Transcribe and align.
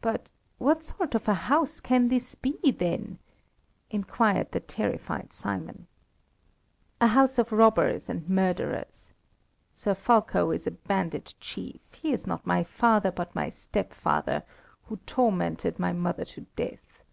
"But 0.00 0.32
what 0.58 0.82
sort 0.82 1.14
of 1.14 1.28
a 1.28 1.34
house 1.46 1.78
can 1.78 2.08
this 2.08 2.34
be, 2.34 2.72
then?" 2.72 3.20
inquired 3.88 4.50
the 4.50 4.58
terrified 4.58 5.32
Simon. 5.32 5.86
"A 7.00 7.06
house 7.06 7.38
of 7.38 7.52
robbers 7.52 8.08
and 8.08 8.28
murderers. 8.28 9.12
Sir 9.72 9.94
Fulko 9.94 10.50
is 10.52 10.66
a 10.66 10.72
bandit 10.72 11.34
chief; 11.38 11.80
he 11.92 12.12
is 12.12 12.26
not 12.26 12.44
my 12.44 12.64
father, 12.64 13.12
but 13.12 13.32
my 13.32 13.48
step 13.48 13.92
father, 13.94 14.42
who 14.86 14.96
tormented 15.06 15.78
my 15.78 15.92
mother 15.92 16.24
to 16.24 16.40
death. 16.56 17.04